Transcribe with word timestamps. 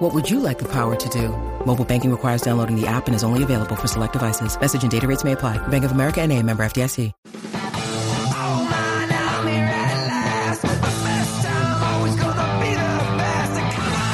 What 0.00 0.14
would 0.14 0.30
you 0.30 0.40
like 0.40 0.58
the 0.58 0.68
power 0.72 0.96
to 0.96 1.08
do? 1.10 1.28
Mobile 1.66 1.84
banking 1.84 2.10
requires 2.10 2.40
downloading 2.40 2.74
the 2.74 2.86
app 2.86 3.06
and 3.06 3.14
is 3.14 3.22
only 3.22 3.42
available 3.42 3.76
for 3.76 3.86
select 3.86 4.14
devices. 4.14 4.58
Message 4.58 4.80
and 4.80 4.90
data 4.90 5.06
rates 5.06 5.24
may 5.24 5.32
apply. 5.32 5.58
Bank 5.68 5.84
of 5.84 5.92
America 5.92 6.22
and 6.22 6.32
a 6.32 6.42
member 6.42 6.62
FDIC. 6.62 7.12
Oh 7.26 8.66
man, 8.70 9.10
I'm 9.12 9.46
here 9.46 9.62
at 9.62 10.06
last. 10.08 10.62
The 10.62 10.68
best 10.68 11.44
time, 11.46 11.82
always 11.82 12.16
gonna 12.16 12.64
be 12.64 12.70
the 12.70 13.18
best. 13.18 13.60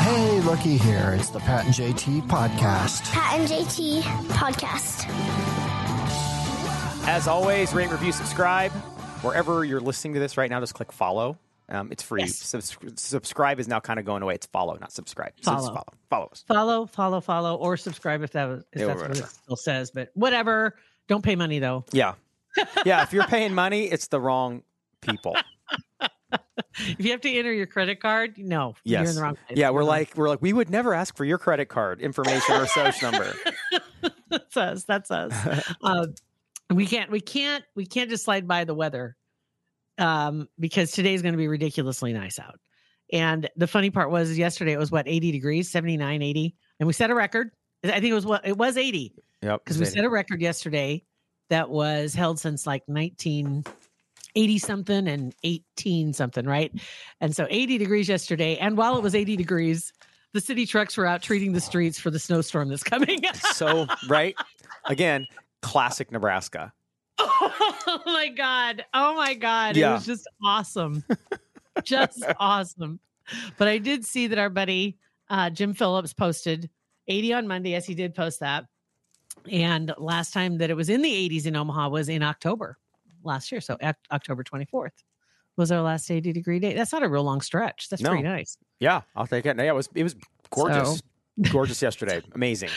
Hey, 0.02 0.40
looky 0.40 0.76
here. 0.76 1.14
It's 1.16 1.30
the 1.30 1.38
Pat 1.38 1.66
and 1.66 1.72
JT 1.72 2.22
podcast. 2.22 3.04
Pat 3.12 3.38
and 3.38 3.48
JT 3.48 4.02
podcast. 4.30 5.06
As 7.06 7.28
always, 7.28 7.72
rate, 7.72 7.92
review, 7.92 8.10
subscribe. 8.10 8.72
Wherever 9.22 9.64
you're 9.64 9.78
listening 9.78 10.14
to 10.14 10.20
this 10.20 10.36
right 10.36 10.50
now, 10.50 10.58
just 10.58 10.74
click 10.74 10.90
follow. 10.90 11.38
Um, 11.68 11.90
it's 11.90 12.02
free. 12.02 12.22
Yes. 12.22 12.36
Subs- 12.36 12.76
subscribe 12.96 13.58
is 13.58 13.66
now 13.66 13.80
kind 13.80 13.98
of 13.98 14.04
going 14.04 14.22
away. 14.22 14.34
It's 14.34 14.46
follow, 14.46 14.76
not 14.80 14.92
subscribe. 14.92 15.32
Follow. 15.42 15.66
follow. 15.68 15.84
Follow 16.08 16.26
us. 16.30 16.44
Follow, 16.46 16.86
follow, 16.86 17.20
follow, 17.20 17.56
or 17.56 17.76
subscribe 17.76 18.22
if 18.22 18.30
that 18.32 18.44
was 18.46 18.64
if 18.72 18.80
Yeah, 18.80 18.86
that's 18.86 19.00
what 19.02 19.10
it 19.18 19.26
still 19.26 19.56
says. 19.56 19.90
But 19.90 20.10
whatever. 20.14 20.76
Don't 21.08 21.22
pay 21.24 21.36
money 21.36 21.58
though. 21.58 21.84
Yeah. 21.92 22.14
Yeah. 22.86 23.02
If 23.02 23.12
you're 23.12 23.26
paying 23.26 23.52
money, 23.54 23.84
it's 23.84 24.06
the 24.08 24.20
wrong 24.20 24.62
people. 25.00 25.36
If 26.78 26.96
you 27.04 27.10
have 27.12 27.20
to 27.22 27.30
enter 27.30 27.52
your 27.52 27.66
credit 27.66 28.00
card, 28.00 28.36
no, 28.36 28.74
Yes. 28.84 29.02
you're 29.02 29.10
in 29.10 29.16
the 29.16 29.22
wrong 29.22 29.36
place. 29.46 29.58
Yeah, 29.58 29.70
we're 29.70 29.84
like 29.84 30.14
we're 30.16 30.28
like 30.28 30.42
we 30.42 30.52
would 30.52 30.68
never 30.68 30.92
ask 30.94 31.16
for 31.16 31.24
your 31.24 31.38
credit 31.38 31.66
card 31.66 32.00
information 32.02 32.54
or 32.54 32.66
social 32.66 33.12
number. 33.12 33.32
that's 34.30 34.56
us. 34.56 34.84
That's 34.84 35.10
us. 35.10 35.32
uh, 35.82 36.06
we 36.70 36.84
can't. 36.86 37.10
We 37.10 37.20
can't. 37.20 37.64
We 37.74 37.86
can't 37.86 38.10
just 38.10 38.24
slide 38.24 38.46
by 38.46 38.64
the 38.64 38.74
weather, 38.74 39.16
um, 39.98 40.48
because 40.58 40.92
today's 40.92 41.22
going 41.22 41.32
to 41.34 41.38
be 41.38 41.48
ridiculously 41.48 42.12
nice 42.12 42.38
out. 42.38 42.58
And 43.12 43.48
the 43.56 43.66
funny 43.66 43.90
part 43.90 44.10
was 44.10 44.36
yesterday 44.36 44.72
it 44.72 44.78
was 44.78 44.90
what 44.90 45.06
80 45.06 45.30
degrees, 45.32 45.70
79, 45.70 46.22
80, 46.22 46.54
and 46.80 46.86
we 46.86 46.92
set 46.92 47.10
a 47.10 47.14
record. 47.14 47.50
I 47.84 47.88
think 48.00 48.06
it 48.06 48.14
was 48.14 48.26
what 48.26 48.46
it 48.46 48.56
was 48.58 48.76
80 48.76 49.14
Yep. 49.42 49.60
because 49.64 49.78
we 49.78 49.84
set 49.84 50.04
a 50.04 50.08
record 50.10 50.40
yesterday 50.40 51.04
that 51.50 51.70
was 51.70 52.14
held 52.14 52.40
since 52.40 52.66
like 52.66 52.82
1980 52.86 54.58
something 54.58 55.06
and 55.08 55.34
18 55.44 56.12
something, 56.12 56.46
right? 56.46 56.72
And 57.20 57.36
so 57.36 57.46
80 57.48 57.78
degrees 57.78 58.08
yesterday. 58.08 58.56
And 58.56 58.76
while 58.76 58.96
it 58.96 59.02
was 59.02 59.14
80 59.14 59.36
degrees, 59.36 59.92
the 60.32 60.40
city 60.40 60.66
trucks 60.66 60.96
were 60.96 61.06
out 61.06 61.22
treating 61.22 61.52
the 61.52 61.60
streets 61.60 61.98
for 62.00 62.10
the 62.10 62.18
snowstorm 62.18 62.68
that's 62.68 62.82
coming. 62.82 63.20
so 63.54 63.86
right 64.08 64.34
again, 64.86 65.26
classic 65.62 66.10
Nebraska. 66.10 66.72
oh 67.18 68.00
my 68.06 68.28
God. 68.28 68.84
Oh 68.94 69.14
my 69.14 69.34
God. 69.34 69.76
It 69.76 69.84
was 69.84 70.06
just 70.06 70.26
awesome. 70.44 71.04
just 71.84 72.22
awesome. 72.38 73.00
But 73.58 73.68
I 73.68 73.78
did 73.78 74.04
see 74.04 74.26
that 74.28 74.38
our 74.38 74.50
buddy 74.50 74.98
uh, 75.28 75.50
Jim 75.50 75.74
Phillips 75.74 76.12
posted 76.12 76.70
80 77.08 77.32
on 77.34 77.48
Monday. 77.48 77.70
Yes, 77.70 77.84
he 77.86 77.94
did 77.94 78.14
post 78.14 78.40
that. 78.40 78.66
And 79.50 79.92
last 79.98 80.32
time 80.32 80.58
that 80.58 80.70
it 80.70 80.74
was 80.74 80.88
in 80.88 81.02
the 81.02 81.10
80s 81.28 81.46
in 81.46 81.56
Omaha 81.56 81.88
was 81.88 82.08
in 82.08 82.22
October 82.22 82.78
last 83.24 83.50
year. 83.50 83.60
So 83.60 83.76
Oc- 83.82 83.96
October 84.10 84.44
24th 84.44 84.90
was 85.56 85.72
our 85.72 85.80
last 85.82 86.10
80 86.10 86.32
degree 86.32 86.58
day. 86.58 86.74
That's 86.74 86.92
not 86.92 87.02
a 87.02 87.08
real 87.08 87.24
long 87.24 87.40
stretch. 87.40 87.88
That's 87.88 88.02
No. 88.02 88.10
pretty 88.10 88.24
nice. 88.24 88.56
Yeah, 88.78 89.02
I'll 89.14 89.26
take 89.26 89.46
it. 89.46 89.56
Yeah, 89.56 89.64
it 89.64 89.74
was 89.74 89.88
it 89.94 90.02
was 90.02 90.14
gorgeous. 90.50 91.02
Gorgeous 91.50 91.82
yesterday. 91.82 92.22
Amazing. 92.34 92.70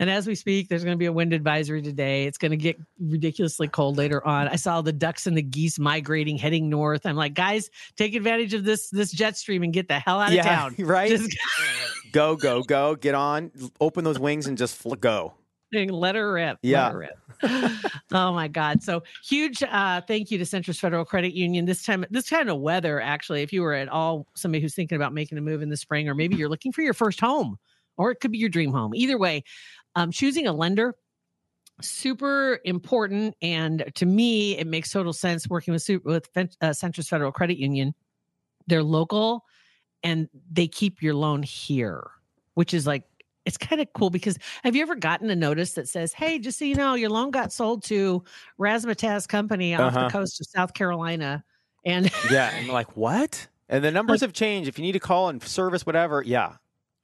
And 0.00 0.10
as 0.10 0.26
we 0.26 0.34
speak, 0.34 0.68
there's 0.68 0.84
going 0.84 0.94
to 0.94 0.98
be 0.98 1.06
a 1.06 1.12
wind 1.12 1.32
advisory 1.32 1.82
today. 1.82 2.24
It's 2.24 2.38
going 2.38 2.50
to 2.50 2.56
get 2.56 2.76
ridiculously 2.98 3.68
cold 3.68 3.96
later 3.96 4.26
on. 4.26 4.48
I 4.48 4.56
saw 4.56 4.80
the 4.82 4.92
ducks 4.92 5.26
and 5.26 5.36
the 5.36 5.42
geese 5.42 5.78
migrating, 5.78 6.36
heading 6.36 6.68
north. 6.68 7.06
I'm 7.06 7.16
like, 7.16 7.34
guys, 7.34 7.70
take 7.96 8.14
advantage 8.14 8.54
of 8.54 8.64
this 8.64 8.90
this 8.90 9.12
jet 9.12 9.36
stream 9.36 9.62
and 9.62 9.72
get 9.72 9.88
the 9.88 9.98
hell 9.98 10.20
out 10.20 10.28
of 10.28 10.34
yeah, 10.34 10.42
town. 10.42 10.74
right. 10.78 11.10
Just 11.10 11.36
go, 12.12 12.36
go, 12.36 12.62
go. 12.62 12.96
Get 12.96 13.14
on. 13.14 13.50
Open 13.80 14.04
those 14.04 14.18
wings 14.18 14.46
and 14.46 14.58
just 14.58 14.76
fl- 14.76 14.94
go. 14.94 15.34
let 15.72 16.14
her 16.14 16.32
rip. 16.32 16.58
Yeah. 16.62 16.84
Let 16.84 16.92
her 16.92 16.98
rip. 16.98 17.18
oh 18.12 18.32
my 18.32 18.48
God. 18.48 18.82
So 18.82 19.02
huge 19.24 19.62
uh 19.62 20.00
thank 20.02 20.30
you 20.30 20.38
to 20.38 20.44
Centris 20.44 20.78
Federal 20.78 21.04
Credit 21.04 21.34
Union. 21.34 21.64
This 21.64 21.84
time, 21.84 22.04
this 22.10 22.28
kind 22.28 22.48
of 22.48 22.60
weather, 22.60 23.00
actually, 23.00 23.42
if 23.42 23.52
you 23.52 23.62
were 23.62 23.74
at 23.74 23.88
all 23.88 24.26
somebody 24.34 24.62
who's 24.62 24.74
thinking 24.74 24.96
about 24.96 25.12
making 25.12 25.38
a 25.38 25.40
move 25.40 25.62
in 25.62 25.68
the 25.68 25.76
spring, 25.76 26.08
or 26.08 26.14
maybe 26.14 26.36
you're 26.36 26.48
looking 26.48 26.72
for 26.72 26.82
your 26.82 26.94
first 26.94 27.20
home, 27.20 27.58
or 27.96 28.10
it 28.10 28.20
could 28.20 28.32
be 28.32 28.38
your 28.38 28.48
dream 28.48 28.72
home. 28.72 28.94
Either 28.94 29.18
way, 29.18 29.42
um, 29.94 30.10
choosing 30.10 30.46
a 30.46 30.52
lender 30.52 30.94
super 31.80 32.60
important 32.64 33.34
and 33.42 33.90
to 33.96 34.06
me 34.06 34.56
it 34.58 34.66
makes 34.66 34.92
total 34.92 35.12
sense 35.12 35.48
working 35.48 35.72
with 35.74 35.88
with 36.04 36.28
uh, 36.36 36.68
Centris 36.70 37.08
Federal 37.08 37.32
Credit 37.32 37.58
Union 37.58 37.92
they're 38.68 38.82
local 38.84 39.44
and 40.04 40.28
they 40.52 40.68
keep 40.68 41.02
your 41.02 41.14
loan 41.14 41.42
here 41.42 42.08
which 42.54 42.72
is 42.74 42.86
like 42.86 43.02
it's 43.44 43.56
kind 43.56 43.80
of 43.82 43.88
cool 43.94 44.08
because 44.08 44.38
have 44.62 44.76
you 44.76 44.82
ever 44.82 44.94
gotten 44.94 45.28
a 45.30 45.34
notice 45.34 45.72
that 45.72 45.88
says 45.88 46.12
hey 46.12 46.38
just 46.38 46.60
so 46.60 46.64
you 46.64 46.76
know 46.76 46.94
your 46.94 47.10
loan 47.10 47.32
got 47.32 47.52
sold 47.52 47.82
to 47.82 48.22
Razzmatazz 48.60 49.26
company 49.26 49.74
off 49.74 49.94
Uh-huh. 49.96 50.04
the 50.06 50.12
coast 50.12 50.40
of 50.40 50.46
South 50.46 50.74
Carolina 50.74 51.42
and 51.84 52.08
Yeah, 52.30 52.50
and 52.54 52.68
like 52.68 52.96
what? 52.96 53.48
And 53.68 53.82
the 53.82 53.90
numbers 53.90 54.20
have 54.20 54.32
changed. 54.32 54.68
If 54.68 54.78
you 54.78 54.82
need 54.84 54.92
to 54.92 55.00
call 55.00 55.28
and 55.28 55.42
service 55.42 55.84
whatever, 55.84 56.22
yeah, 56.22 56.56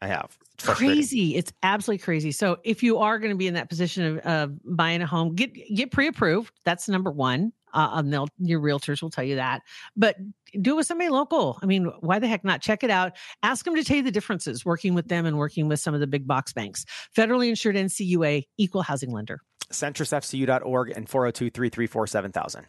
I 0.02 0.06
have. 0.06 0.36
It's 0.54 0.66
crazy. 0.66 1.36
It's 1.36 1.52
absolutely 1.62 2.02
crazy. 2.02 2.32
So 2.32 2.58
if 2.64 2.82
you 2.82 2.98
are 2.98 3.18
going 3.18 3.32
to 3.32 3.36
be 3.36 3.46
in 3.46 3.54
that 3.54 3.68
position 3.68 4.04
of, 4.04 4.18
of 4.18 4.58
buying 4.64 5.02
a 5.02 5.06
home 5.06 5.34
get 5.34 5.52
get 5.74 5.90
pre-approved. 5.90 6.52
That's 6.64 6.88
number 6.88 7.10
one. 7.10 7.52
Uh, 7.72 7.90
and 7.94 8.12
they'll 8.12 8.28
your 8.38 8.60
realtors 8.60 9.00
will 9.00 9.10
tell 9.10 9.24
you 9.24 9.36
that. 9.36 9.62
But 9.96 10.16
do 10.60 10.72
it 10.72 10.76
with 10.76 10.86
somebody 10.86 11.10
local. 11.10 11.58
I 11.62 11.66
mean 11.66 11.84
why 12.00 12.18
the 12.18 12.26
heck 12.28 12.44
not? 12.44 12.62
Check 12.62 12.82
it 12.82 12.90
out. 12.90 13.12
Ask 13.42 13.64
them 13.64 13.74
to 13.74 13.84
tell 13.84 13.98
you 13.98 14.02
the 14.02 14.10
differences 14.10 14.64
working 14.64 14.94
with 14.94 15.08
them 15.08 15.26
and 15.26 15.36
working 15.38 15.68
with 15.68 15.80
some 15.80 15.94
of 15.94 16.00
the 16.00 16.06
big 16.06 16.26
box 16.26 16.52
banks. 16.52 16.84
Federally 17.16 17.48
insured 17.48 17.76
ncua 17.76 18.44
equal 18.58 18.82
housing 18.82 19.12
lender. 19.12 19.40
CentrisFCU.org 19.72 20.90
and 20.96 21.08
402 21.08 21.50
334 21.50 22.06
7000. 22.06 22.66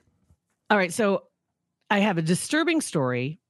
all 0.69 0.77
right. 0.77 0.93
So 0.93 1.23
i 1.89 1.99
have 1.99 2.17
a 2.17 2.21
disturbing 2.21 2.79
story 2.79 3.40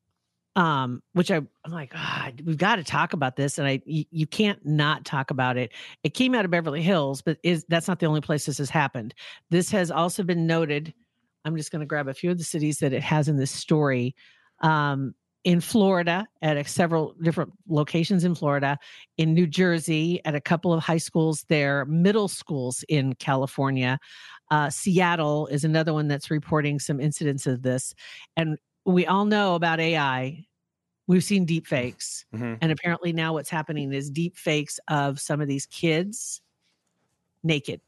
um 0.56 1.01
which 1.13 1.31
I, 1.31 1.38
i'm 1.38 1.72
like 1.72 1.94
god 1.94 2.41
we've 2.45 2.57
got 2.57 2.75
to 2.75 2.84
talk 2.84 3.13
about 3.13 3.35
this 3.35 3.57
and 3.57 3.67
i 3.67 3.81
you, 3.85 4.06
you 4.12 4.28
can't 4.28 4.59
not 4.66 5.06
talk 5.06 5.31
about 5.31 5.57
it 5.57 5.72
it 6.03 6.13
came 6.13 6.35
out 6.35 6.45
of 6.45 6.51
beverly 6.51 6.81
hills 6.81 7.22
but 7.22 7.38
is 7.44 7.66
that's 7.69 7.88
not 7.88 8.00
the 8.00 8.06
only 8.06 8.22
place 8.22 8.45
this 8.45 8.57
has 8.57 8.69
happened 8.69 9.13
this 9.50 9.72
has 9.72 9.91
also 9.91 10.23
been 10.23 10.45
noted 10.45 10.94
i'm 11.45 11.56
just 11.56 11.72
going 11.72 11.79
to 11.79 11.85
grab 11.85 12.07
a 12.07 12.13
few 12.13 12.31
of 12.31 12.38
the 12.38 12.44
cities 12.44 12.79
that 12.79 12.94
it 12.94 13.03
has 13.03 13.29
in 13.29 13.38
this 13.38 13.51
story 13.51 14.16
um 14.59 15.13
in 15.44 15.59
Florida 15.59 16.28
at 16.41 16.57
a, 16.57 16.63
several 16.66 17.16
different 17.22 17.51
locations 17.67 18.23
in 18.23 18.35
Florida, 18.35 18.78
in 19.17 19.34
New 19.34 19.47
Jersey 19.47 20.22
at 20.23 20.35
a 20.35 20.41
couple 20.41 20.72
of 20.72 20.84
high 20.84 20.97
schools 20.97 21.45
there, 21.50 21.85
middle 21.85 22.28
schools 22.28 22.84
in 22.88 23.16
California. 23.16 24.00
Uh, 24.51 24.69
Seattle 24.69 25.47
is 25.47 25.63
another 25.63 25.94
one 25.94 26.07
that's 26.07 26.29
reporting 26.29 26.78
some 26.78 27.00
incidents 27.00 27.47
of 27.47 27.63
this. 27.63 27.95
And 28.38 28.57
we 28.86 29.06
all 29.06 29.25
know 29.25 29.56
about 29.56 29.80
AI. 29.80 30.46
We've 31.08 31.24
seen 31.24 31.46
deep 31.46 31.68
fakes. 31.68 32.25
Mhm. 32.34 32.58
And 32.62 32.72
apparently 32.72 33.12
now 33.14 33.34
what's 33.34 33.50
happening 33.50 33.92
is 33.94 34.09
deep 34.09 34.38
fakes 34.38 34.80
of 34.88 35.19
some 35.19 35.42
of 35.42 35.47
these 35.47 35.66
kids 35.66 36.42
naked. 37.44 37.81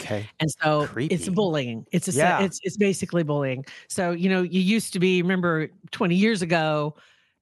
Okay. 0.00 0.26
And 0.38 0.50
so 0.62 0.88
it's 0.96 1.28
bullying. 1.28 1.84
It's 1.92 2.08
a 2.08 2.12
Yeah. 2.12 2.40
it's 2.42 2.58
it's 2.62 2.76
basically 2.78 3.22
bullying. 3.22 3.64
So, 3.88 4.12
you 4.12 4.30
know, 4.30 4.42
you 4.42 4.60
used 4.60 4.94
to 4.94 4.98
be 5.00 5.20
remember 5.20 5.68
20 5.90 6.14
years 6.14 6.40
ago 6.40 6.96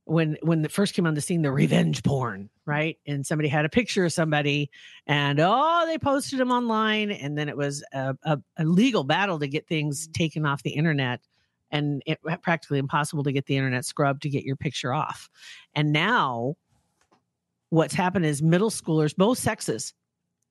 when 0.07 0.37
when 0.43 0.65
it 0.65 0.73
first 0.73 0.95
came 0.95 1.07
on 1.07 1.15
the 1.15 1.21
scene 1.21 1.43
the 1.43 1.53
revenge 1.53 2.03
porn, 2.03 2.51
right? 2.67 2.99
And 3.07 3.25
somebody 3.25 3.49
had 3.49 3.65
a 3.65 3.69
picture 3.69 4.05
of 4.07 4.13
somebody 4.13 4.71
and 5.07 5.39
oh, 5.39 5.85
they 5.87 5.99
posted 5.99 6.41
them 6.41 6.51
online 6.51 7.13
and 7.13 7.39
then 7.39 7.49
it 7.49 7.57
was 7.57 7.85
a, 7.93 8.17
a, 8.25 8.41
a 8.57 8.65
legal 8.65 9.05
battle 9.05 9.39
to 9.39 9.47
get 9.47 9.69
things 9.69 10.09
taken 10.09 10.45
off 10.45 10.65
the 10.65 10.71
internet 10.71 11.21
and 11.71 12.03
it 12.07 12.19
uh, 12.29 12.37
practically 12.39 12.79
impossible 12.79 13.25
to 13.25 13.33
get 13.33 13.47
the 13.47 13.57
internet 13.57 13.85
scrubbed 13.85 14.23
to 14.23 14.29
get 14.29 14.45
your 14.45 14.57
picture 14.57 14.93
off. 14.93 15.29
And 15.75 15.93
now 15.93 16.57
what's 17.71 17.95
happened 17.95 18.25
is 18.27 18.43
middle 18.43 18.71
schoolers, 18.71 19.15
both 19.15 19.39
sexes, 19.39 19.95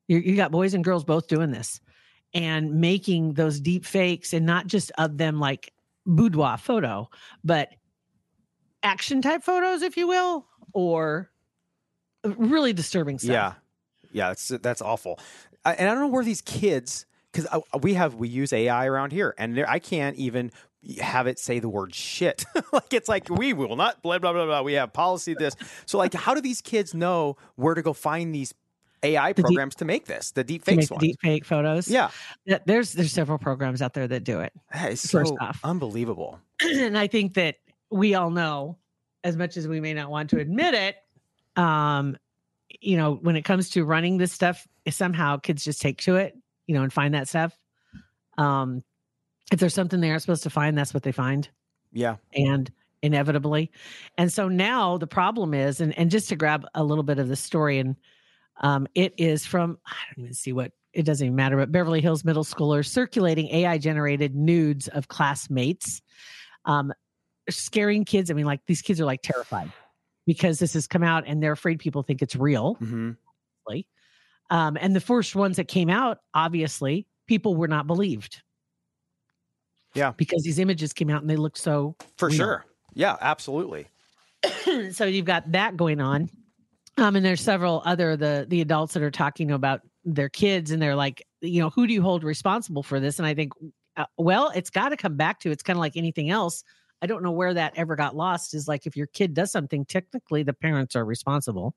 you, 0.07 0.19
you 0.19 0.35
got 0.35 0.51
boys 0.51 0.73
and 0.73 0.83
girls 0.83 1.03
both 1.03 1.27
doing 1.27 1.51
this 1.51 1.81
and 2.33 2.79
making 2.79 3.33
those 3.33 3.59
deep 3.59 3.85
fakes 3.85 4.33
and 4.33 4.45
not 4.45 4.67
just 4.67 4.91
of 4.97 5.17
them 5.17 5.39
like 5.39 5.73
boudoir 6.05 6.57
photo, 6.57 7.09
but 7.43 7.69
action 8.83 9.21
type 9.21 9.43
photos, 9.43 9.81
if 9.81 9.97
you 9.97 10.07
will, 10.07 10.45
or 10.73 11.29
uh, 12.23 12.29
really 12.37 12.73
disturbing 12.73 13.19
stuff. 13.19 13.31
Yeah. 13.31 13.53
Yeah, 14.13 14.29
that's 14.29 14.47
that's 14.47 14.81
awful. 14.81 15.19
I, 15.65 15.73
and 15.73 15.89
I 15.89 15.93
don't 15.93 16.01
know 16.01 16.07
where 16.07 16.23
these 16.23 16.41
kids 16.41 17.05
because 17.31 17.47
uh, 17.51 17.77
we 17.81 17.93
have 17.95 18.15
we 18.15 18.29
use 18.29 18.53
AI 18.53 18.87
around 18.87 19.11
here, 19.11 19.35
and 19.37 19.63
I 19.67 19.79
can't 19.79 20.15
even 20.15 20.51
have 21.01 21.27
it 21.27 21.39
say 21.39 21.59
the 21.59 21.69
word 21.69 21.93
shit. 21.93 22.45
like 22.73 22.93
it's 22.93 23.09
like 23.09 23.29
we 23.29 23.53
will 23.53 23.75
not 23.75 24.01
blah 24.01 24.19
blah 24.19 24.33
blah 24.33 24.45
blah. 24.45 24.61
We 24.61 24.73
have 24.73 24.93
policy 24.93 25.33
this. 25.33 25.55
So 25.85 25.97
like, 25.97 26.13
how 26.13 26.33
do 26.33 26.41
these 26.41 26.61
kids 26.61 26.93
know 26.93 27.37
where 27.55 27.73
to 27.75 27.81
go 27.81 27.93
find 27.93 28.33
these 28.33 28.53
AI 29.03 29.31
The 29.33 29.43
deep- 29.43 29.45
programs 29.45 29.75
to 29.75 29.85
make 29.85 30.05
this 30.05 30.31
the 30.31 30.43
deep 30.43 30.63
to 30.65 30.71
make 30.71 30.79
fakes 30.79 30.87
the 30.89 30.93
ones? 30.95 31.01
deep 31.01 31.17
fake 31.21 31.45
photos. 31.45 31.87
Yeah, 31.87 32.09
there's 32.65 32.93
there's 32.93 33.11
several 33.11 33.37
programs 33.37 33.81
out 33.81 33.93
there 33.93 34.07
that 34.07 34.23
do 34.23 34.39
it. 34.39 34.53
that 34.73 34.91
is 34.93 35.01
so 35.01 35.21
off. 35.39 35.59
unbelievable. 35.63 36.39
and 36.61 36.97
I 36.97 37.07
think 37.07 37.35
that 37.35 37.57
we 37.91 38.15
all 38.15 38.31
know, 38.31 38.77
as 39.23 39.37
much 39.37 39.55
as 39.57 39.67
we 39.67 39.79
may 39.79 39.93
not 39.93 40.09
want 40.09 40.29
to 40.31 40.39
admit 40.39 40.73
it, 40.73 40.95
um, 41.61 42.17
you 42.81 42.97
know, 42.97 43.15
when 43.21 43.35
it 43.35 43.43
comes 43.43 43.69
to 43.71 43.85
running 43.85 44.17
this 44.17 44.31
stuff, 44.31 44.67
somehow 44.89 45.37
kids 45.37 45.63
just 45.63 45.81
take 45.81 45.97
to 45.99 46.15
it, 46.15 46.35
you 46.65 46.75
know, 46.75 46.83
and 46.83 46.91
find 46.91 47.13
that 47.13 47.27
stuff. 47.27 47.57
Um, 48.37 48.83
if 49.51 49.59
there's 49.59 49.73
something 49.73 50.01
they 50.01 50.09
aren't 50.09 50.21
supposed 50.21 50.43
to 50.43 50.49
find, 50.49 50.77
that's 50.77 50.93
what 50.93 51.03
they 51.03 51.11
find, 51.11 51.49
Yeah, 51.91 52.17
and 52.33 52.71
inevitably. 53.01 53.71
And 54.17 54.31
so 54.31 54.47
now 54.47 54.97
the 54.97 55.07
problem 55.07 55.53
is, 55.53 55.81
and 55.81 55.97
and 55.97 56.11
just 56.11 56.29
to 56.29 56.35
grab 56.35 56.65
a 56.75 56.83
little 56.83 57.03
bit 57.03 57.19
of 57.19 57.27
the 57.27 57.35
story, 57.35 57.79
and 57.79 57.95
um, 58.61 58.87
it 58.95 59.13
is 59.17 59.45
from 59.45 59.77
I 59.85 59.95
don't 60.15 60.25
even 60.25 60.33
see 60.33 60.53
what 60.53 60.71
it 60.93 61.03
doesn't 61.03 61.25
even 61.25 61.35
matter, 61.35 61.57
but 61.57 61.71
Beverly 61.71 62.01
Hills 62.01 62.25
middle 62.25 62.43
schoolers 62.43 62.87
circulating 62.87 63.47
AI 63.49 63.77
generated 63.77 64.35
nudes 64.35 64.87
of 64.89 65.07
classmates. 65.07 66.01
Um, 66.65 66.93
scaring 67.49 68.05
kids. 68.05 68.29
I 68.31 68.33
mean, 68.33 68.45
like 68.45 68.65
these 68.65 68.81
kids 68.81 68.99
are 68.99 69.05
like 69.05 69.21
terrified 69.21 69.71
because 70.25 70.59
this 70.59 70.73
has 70.73 70.87
come 70.87 71.03
out 71.03 71.23
and 71.27 71.41
they're 71.41 71.53
afraid 71.53 71.79
people 71.79 72.03
think 72.03 72.21
it's 72.21 72.35
real. 72.35 72.75
hmm 72.75 73.11
Um, 74.49 74.77
and 74.79 74.95
the 74.95 75.01
first 75.01 75.35
ones 75.35 75.57
that 75.57 75.67
came 75.67 75.89
out, 75.89 76.19
obviously, 76.33 77.05
people 77.27 77.55
were 77.55 77.67
not 77.67 77.87
believed. 77.87 78.41
Yeah. 79.97 80.13
Because 80.15 80.43
these 80.43 80.59
images 80.59 80.93
came 80.93 81.09
out 81.09 81.21
and 81.21 81.29
they 81.29 81.35
looked 81.35 81.57
so. 81.57 81.95
for 82.17 82.29
real. 82.29 82.37
sure. 82.37 82.65
Yeah, 82.93 83.17
absolutely. 83.21 83.87
so 84.91 85.05
you've 85.05 85.25
got 85.25 85.51
that 85.51 85.77
going 85.77 86.01
on. 86.01 86.29
Um, 86.97 87.15
and 87.15 87.25
there's 87.25 87.41
several 87.41 87.83
other 87.85 88.17
the 88.17 88.47
the 88.49 88.59
adults 88.61 88.93
that 88.93 89.03
are 89.03 89.11
talking 89.11 89.51
about 89.51 89.81
their 90.03 90.29
kids 90.29 90.71
and 90.71 90.81
they're 90.81 90.95
like, 90.95 91.23
you 91.41 91.61
know, 91.61 91.69
who 91.69 91.85
do 91.85 91.93
you 91.93 92.01
hold 92.01 92.23
responsible 92.23 92.81
for 92.81 92.99
this? 92.99 93.19
And 93.19 93.27
I 93.27 93.35
think, 93.35 93.53
uh, 93.97 94.05
well, 94.17 94.51
it's 94.55 94.71
got 94.71 94.89
to 94.89 94.97
come 94.97 95.15
back 95.15 95.39
to 95.41 95.51
it's 95.51 95.61
kind 95.61 95.77
of 95.77 95.81
like 95.81 95.95
anything 95.95 96.29
else. 96.29 96.63
I 97.01 97.05
don't 97.05 97.21
know 97.21 97.31
where 97.31 97.53
that 97.53 97.73
ever 97.75 97.95
got 97.95 98.15
lost. 98.15 98.55
Is 98.55 98.67
like 98.67 98.87
if 98.87 98.97
your 98.97 99.07
kid 99.07 99.35
does 99.35 99.51
something, 99.51 99.85
technically 99.85 100.41
the 100.41 100.53
parents 100.53 100.95
are 100.95 101.05
responsible. 101.05 101.75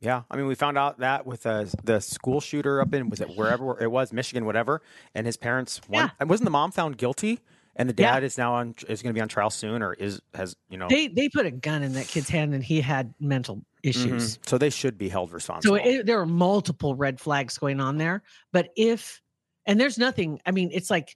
Yeah, 0.00 0.22
I 0.30 0.36
mean, 0.36 0.46
we 0.46 0.54
found 0.54 0.78
out 0.78 0.98
that 1.00 1.26
with 1.26 1.44
uh, 1.44 1.66
the 1.84 2.00
school 2.00 2.40
shooter 2.40 2.80
up 2.80 2.94
in 2.94 3.10
was 3.10 3.20
it 3.20 3.36
wherever 3.36 3.78
it 3.82 3.90
was, 3.90 4.12
Michigan, 4.14 4.46
whatever, 4.46 4.80
and 5.14 5.26
his 5.26 5.36
parents. 5.36 5.80
One, 5.88 6.04
Yeah. 6.04 6.10
and 6.18 6.30
wasn't 6.30 6.46
the 6.46 6.50
mom 6.50 6.72
found 6.72 6.96
guilty, 6.96 7.40
and 7.76 7.86
the 7.88 7.94
Yeah. 8.02 8.12
dad 8.14 8.24
is 8.24 8.38
now 8.38 8.54
on 8.54 8.74
is 8.88 9.02
going 9.02 9.10
to 9.12 9.18
be 9.18 9.20
on 9.20 9.28
trial 9.28 9.50
soon, 9.50 9.82
or 9.82 9.92
is 9.92 10.22
has 10.32 10.56
you 10.70 10.78
know. 10.78 10.88
They 10.88 11.08
they 11.08 11.28
put 11.28 11.44
a 11.44 11.50
gun 11.50 11.82
in 11.82 11.92
that 11.92 12.06
kid's 12.08 12.30
hand 12.30 12.54
and 12.54 12.64
he 12.64 12.80
had 12.80 13.12
mental 13.20 13.62
issues. 13.82 14.38
Mhm. 14.38 14.48
So 14.48 14.56
they 14.56 14.70
should 14.70 14.96
be 14.96 15.08
held 15.10 15.32
responsible. 15.32 15.76
So 15.76 15.82
it, 15.84 16.06
there 16.06 16.18
are 16.20 16.26
multiple 16.26 16.94
red 16.94 17.20
flags 17.20 17.58
going 17.58 17.80
on 17.80 17.98
there. 17.98 18.22
But 18.52 18.70
if, 18.76 19.20
and 19.66 19.78
there's 19.78 19.98
nothing, 19.98 20.40
I 20.46 20.50
mean, 20.50 20.70
it's 20.72 20.90
like 20.90 21.14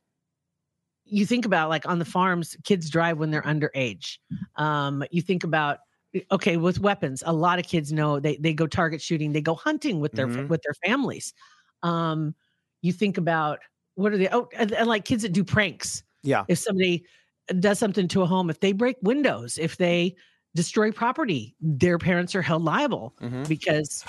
you 1.06 1.24
think 1.26 1.44
about 1.46 1.68
like 1.70 1.86
on 1.86 1.98
the 1.98 2.04
farms, 2.06 2.54
kids 2.64 2.88
drive 2.90 3.18
when 3.18 3.30
they're 3.30 3.42
underage. 3.42 4.18
Um, 4.56 5.04
you 5.10 5.20
think 5.22 5.44
about, 5.44 5.78
okay, 6.32 6.56
with 6.56 6.80
weapons, 6.80 7.22
a 7.26 7.32
lot 7.32 7.58
of 7.58 7.66
kids 7.66 7.92
know 7.92 8.20
they, 8.20 8.36
they 8.36 8.54
go 8.54 8.66
target 8.66 9.02
shooting, 9.02 9.32
they 9.32 9.40
go 9.40 9.54
hunting 9.54 10.00
with 10.00 10.14
their, 10.14 10.28
Mhm. 10.28 10.48
with 10.48 10.62
their 10.62 10.74
families. 10.84 11.32
Um, 11.82 12.34
you 12.82 12.92
think 12.92 13.18
about 13.18 13.60
what 13.94 14.12
are 14.12 14.18
they, 14.18 14.28
oh, 14.30 14.48
and, 14.56 14.72
and 14.72 14.86
like 14.88 15.04
kids 15.04 15.22
that 15.22 15.32
do 15.32 15.44
pranks 15.44 16.02
yeah, 16.22 16.46
if 16.48 16.58
somebody 16.58 17.04
does 17.60 17.78
something 17.78 18.08
to 18.08 18.22
a 18.22 18.26
home, 18.26 18.50
if 18.50 18.60
they 18.60 18.72
break 18.72 18.96
windows, 19.02 19.58
if 19.58 19.76
they 19.76 20.14
destroy 20.54 20.92
property, 20.92 21.56
their 21.60 21.98
parents 21.98 22.34
are 22.34 22.42
held 22.42 22.62
liable 22.62 23.14
Mhm. 23.20 23.48
because 23.48 24.06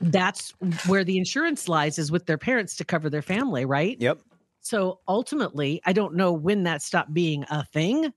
that's 0.00 0.52
where 0.82 1.04
the 1.04 1.18
insurance 1.18 1.68
lies 1.68 1.98
is 1.98 2.10
with 2.12 2.26
their 2.26 2.38
parents 2.38 2.76
to 2.76 2.84
cover 2.84 3.10
their 3.10 3.22
family, 3.22 3.64
right? 3.64 3.98
yep, 3.98 4.20
So 4.60 5.00
ultimately, 5.08 5.80
I 5.86 5.92
don't 5.92 6.14
know 6.14 6.32
when 6.32 6.64
that 6.64 6.82
stopped 6.82 7.14
being 7.14 7.44
a 7.50 7.64
thing, 7.64 8.12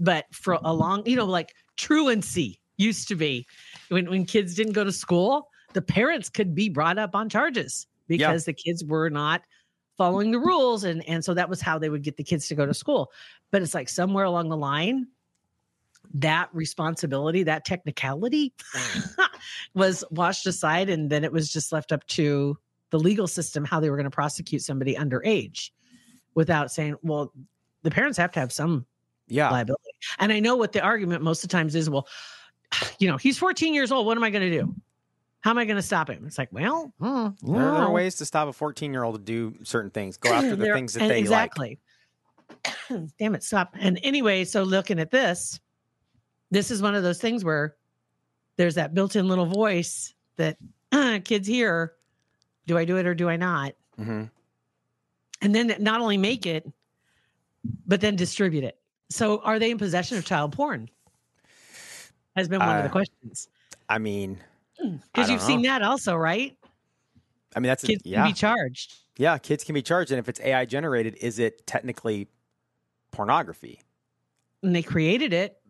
but 0.00 0.26
for 0.32 0.54
mm-hmm. 0.54 0.66
a 0.66 0.72
long, 0.72 1.06
you 1.06 1.16
know, 1.16 1.24
like 1.24 1.54
truancy 1.76 2.60
used 2.76 3.08
to 3.08 3.14
be 3.14 3.46
when, 3.88 4.08
when 4.08 4.24
kids 4.24 4.54
didn't 4.54 4.72
go 4.72 4.84
to 4.84 4.92
school, 4.92 5.48
the 5.74 5.82
parents 5.82 6.28
could 6.28 6.54
be 6.54 6.68
brought 6.68 6.98
up 6.98 7.14
on 7.14 7.28
charges 7.28 7.86
because 8.06 8.44
the 8.44 8.52
kids 8.52 8.84
were 8.84 9.10
not 9.10 9.42
following 9.96 10.30
the 10.30 10.38
rules. 10.38 10.84
And, 10.84 11.06
and 11.08 11.24
so 11.24 11.34
that 11.34 11.48
was 11.48 11.60
how 11.60 11.78
they 11.78 11.90
would 11.90 12.02
get 12.02 12.16
the 12.16 12.24
kids 12.24 12.48
to 12.48 12.54
go 12.54 12.64
to 12.64 12.72
school. 12.72 13.10
But 13.50 13.62
it's 13.62 13.74
like 13.74 13.88
somewhere 13.88 14.24
along 14.24 14.48
the 14.48 14.56
line, 14.56 15.08
that 16.14 16.48
responsibility, 16.52 17.42
that 17.42 17.64
technicality 17.64 18.54
was 19.74 20.04
washed 20.10 20.46
aside. 20.46 20.88
And 20.88 21.10
then 21.10 21.24
it 21.24 21.32
was 21.32 21.52
just 21.52 21.72
left 21.72 21.92
up 21.92 22.06
to 22.06 22.56
the 22.90 22.98
legal 22.98 23.26
system 23.26 23.64
how 23.64 23.80
they 23.80 23.90
were 23.90 23.96
going 23.96 24.04
to 24.04 24.10
prosecute 24.10 24.62
somebody 24.62 24.94
underage 24.94 25.70
without 26.34 26.70
saying, 26.70 26.96
well, 27.02 27.32
the 27.82 27.90
parents 27.90 28.16
have 28.16 28.32
to 28.32 28.40
have 28.40 28.52
some 28.52 28.86
yeah, 29.28 29.50
liability. 29.50 29.82
And 30.18 30.32
I 30.32 30.40
know 30.40 30.56
what 30.56 30.72
the 30.72 30.80
argument 30.80 31.22
most 31.22 31.44
of 31.44 31.50
the 31.50 31.52
times 31.52 31.74
is, 31.74 31.88
well, 31.88 32.06
you 32.98 33.08
know, 33.08 33.16
he's 33.16 33.38
14 33.38 33.74
years 33.74 33.92
old. 33.92 34.06
What 34.06 34.16
am 34.16 34.24
I 34.24 34.30
going 34.30 34.50
to 34.50 34.58
do? 34.58 34.74
How 35.40 35.50
am 35.50 35.58
I 35.58 35.64
going 35.64 35.76
to 35.76 35.82
stop 35.82 36.10
him? 36.10 36.26
It's 36.26 36.36
like, 36.36 36.52
well, 36.52 36.92
hmm, 36.98 37.28
There, 37.42 37.62
there 37.62 37.82
are 37.82 37.92
ways 37.92 38.16
to 38.16 38.26
stop 38.26 38.48
a 38.48 38.52
14 38.52 38.92
year 38.92 39.04
old 39.04 39.14
to 39.14 39.20
do 39.20 39.54
certain 39.64 39.90
things. 39.90 40.16
Go 40.16 40.32
after 40.32 40.50
the 40.56 40.64
there- 40.64 40.74
things 40.74 40.94
that 40.94 41.08
they 41.08 41.24
like. 41.24 41.52
exactly. 41.52 41.78
Damn 43.18 43.34
it, 43.34 43.42
stop. 43.44 43.74
And 43.78 44.00
anyway, 44.02 44.44
so 44.44 44.62
looking 44.64 44.98
at 44.98 45.10
this, 45.10 45.60
this 46.50 46.70
is 46.70 46.82
one 46.82 46.94
of 46.94 47.02
those 47.02 47.20
things 47.20 47.44
where 47.44 47.76
there's 48.56 48.74
that 48.74 48.94
built-in 48.94 49.28
little 49.28 49.46
voice 49.46 50.12
that 50.36 50.56
kids 51.24 51.46
hear. 51.46 51.92
Do 52.66 52.76
I 52.76 52.84
do 52.84 52.96
it 52.96 53.06
or 53.06 53.14
do 53.14 53.28
I 53.28 53.36
not? 53.36 53.74
hmm 53.96 54.24
And 55.40 55.54
then 55.54 55.74
not 55.78 56.00
only 56.00 56.16
make 56.18 56.46
it, 56.46 56.66
but 57.86 58.00
then 58.00 58.16
distribute 58.16 58.64
it. 58.64 58.78
So 59.10 59.40
are 59.40 59.58
they 59.58 59.70
in 59.70 59.78
possession 59.78 60.18
of 60.18 60.24
child 60.24 60.52
porn? 60.52 60.90
Has 62.36 62.48
been 62.48 62.64
one 62.64 62.76
of 62.76 62.82
the 62.84 62.88
Uh, 62.88 62.92
questions. 62.92 63.48
I 63.88 63.98
mean, 63.98 64.38
Because 65.12 65.30
you've 65.30 65.42
seen 65.42 65.62
that 65.62 65.82
also, 65.82 66.14
right? 66.14 66.56
I 67.56 67.60
mean 67.60 67.68
that's 67.68 67.84
a, 67.84 67.88
Kids 67.88 68.02
yeah, 68.04 68.22
can 68.22 68.30
be 68.30 68.32
charged. 68.34 68.94
yeah. 69.16 69.38
Kids 69.38 69.64
can 69.64 69.74
be 69.74 69.82
charged, 69.82 70.10
and 70.12 70.18
if 70.18 70.28
it's 70.28 70.40
AI 70.40 70.64
generated, 70.64 71.16
is 71.20 71.38
it 71.38 71.66
technically 71.66 72.28
pornography? 73.10 73.80
and 74.62 74.74
they 74.74 74.82
created 74.82 75.32
it. 75.32 75.60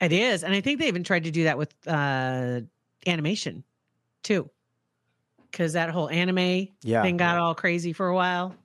It 0.00 0.12
is, 0.12 0.44
and 0.44 0.54
I 0.54 0.60
think 0.62 0.80
they 0.80 0.88
even 0.88 1.04
tried 1.04 1.24
to 1.24 1.30
do 1.30 1.44
that 1.44 1.58
with 1.58 1.74
uh, 1.86 2.62
animation 3.06 3.64
too, 4.22 4.50
because 5.50 5.74
that 5.74 5.90
whole 5.90 6.08
anime 6.08 6.68
Yeah, 6.82 7.02
thing 7.02 7.18
got 7.18 7.36
all 7.36 7.54
crazy 7.54 7.92
for 7.92 8.08
a 8.08 8.14
while, 8.14 8.56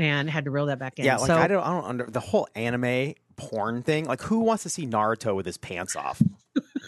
and 0.00 0.28
had 0.30 0.46
to 0.46 0.50
reel 0.50 0.66
that 0.66 0.78
back 0.78 0.98
in. 0.98 1.04
Yeah, 1.04 1.16
like 1.16 1.26
so, 1.26 1.36
I 1.36 1.46
don't, 1.46 1.62
I 1.62 1.72
don't 1.72 1.84
under 1.84 2.04
the 2.06 2.20
whole 2.20 2.48
anime 2.54 3.14
porn 3.36 3.82
thing. 3.82 4.06
Like, 4.06 4.22
who 4.22 4.40
wants 4.40 4.62
to 4.64 4.68
see 4.70 4.86
Naruto 4.86 5.34
with 5.34 5.46
his 5.46 5.58
pants 5.58 5.94
off, 5.96 6.20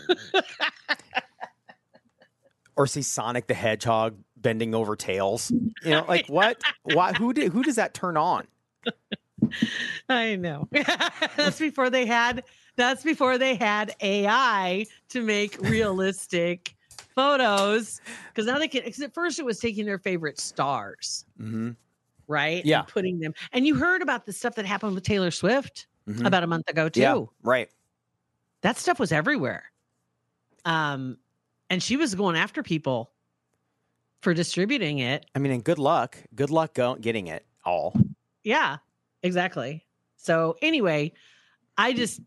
or 2.76 2.86
see 2.86 3.02
Sonic 3.02 3.46
the 3.46 3.54
Hedgehog 3.54 4.16
bending 4.36 4.74
over 4.74 4.96
tails? 4.96 5.50
You 5.50 5.90
know, 5.90 6.04
like 6.08 6.26
what? 6.26 6.60
Why? 6.84 7.12
Who 7.12 7.32
did? 7.32 7.52
Who 7.52 7.62
does 7.62 7.76
that 7.76 7.94
turn 7.94 8.16
on? 8.16 8.46
I 10.08 10.36
know 10.36 10.68
that's 11.36 11.58
before 11.58 11.90
they 11.90 12.06
had 12.06 12.44
that's 12.76 13.02
before 13.02 13.38
they 13.38 13.54
had 13.54 13.94
AI 14.00 14.86
to 15.10 15.20
make 15.20 15.60
realistic 15.60 16.74
photos 17.14 18.00
because 18.28 18.46
now 18.46 18.58
they 18.58 18.68
can. 18.68 18.84
Because 18.84 19.02
at 19.02 19.12
first 19.12 19.38
it 19.38 19.44
was 19.44 19.58
taking 19.58 19.84
their 19.84 19.98
favorite 19.98 20.40
stars, 20.40 21.24
Mm-hmm. 21.40 21.70
Right? 22.28 22.58
and 22.58 22.66
Yeah. 22.66 22.82
putting 22.82 23.18
them. 23.20 23.34
And 23.52 23.66
you 23.66 23.74
heard 23.74 24.02
about 24.02 24.26
the 24.26 24.32
stuff 24.32 24.54
that 24.56 24.64
happened 24.66 24.94
with 24.94 25.04
Taylor 25.04 25.30
Swift 25.30 25.86
Mhm. 26.08 26.26
about 26.26 26.42
a 26.42 26.46
month 26.46 26.68
ago 26.68 26.88
too. 26.88 27.00
Yeah, 27.00 27.24
right. 27.42 27.68
that 28.62 28.76
stuff 28.78 28.98
was 29.00 29.10
everywhere. 29.12 29.64
Um, 30.64 31.18
and 31.68 31.82
she 31.82 31.96
was 31.96 32.14
going 32.14 32.36
after 32.36 32.62
people 32.62 33.10
for 34.20 34.34
distributing 34.34 34.98
it. 35.00 35.26
I 35.34 35.38
mean, 35.40 35.50
and 35.52 35.64
good 35.64 35.78
luck. 35.78 36.16
Good 36.34 36.50
luck 36.50 36.74
go- 36.74 36.94
getting 36.94 37.26
it 37.26 37.44
all. 37.64 37.92
Yeah, 38.44 38.76
exactly. 39.22 39.84
So 40.16 40.56
anyway, 40.62 41.12
I 41.76 41.92
just, 41.92 42.20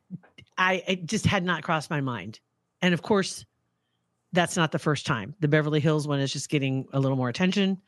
I 0.58 0.84
it 0.88 1.06
just 1.06 1.26
had 1.26 1.44
not 1.46 1.64
crossed 1.64 1.90
my 1.90 2.02
mind. 2.02 2.40
And 2.82 2.94
of 2.94 3.02
course, 3.02 3.46
that's 4.34 4.58
not 4.58 4.74
the 4.74 4.80
first 4.80 5.06
time. 5.06 5.36
The 5.40 5.48
Beverly 5.48 5.80
Hills 5.80 6.06
one 6.08 6.20
is 6.20 6.34
just 6.34 6.50
getting 6.50 6.86
a 6.92 7.00
little 7.00 7.16
more 7.18 7.30
attention, 7.30 7.82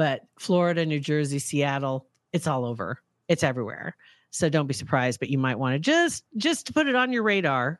but 0.00 0.22
Florida, 0.38 0.86
New 0.86 0.98
Jersey, 0.98 1.38
Seattle, 1.38 2.06
it's 2.32 2.46
all 2.46 2.64
over. 2.64 3.02
It's 3.28 3.42
everywhere. 3.42 3.94
So 4.30 4.48
don't 4.48 4.66
be 4.66 4.72
surprised, 4.72 5.20
but 5.20 5.28
you 5.28 5.36
might 5.36 5.58
want 5.58 5.74
to 5.74 5.78
just 5.78 6.24
just 6.38 6.72
put 6.72 6.86
it 6.86 6.94
on 6.94 7.12
your 7.12 7.22
radar 7.22 7.78